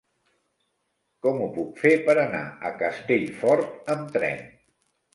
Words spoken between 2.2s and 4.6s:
anar a Castellfort amb tren?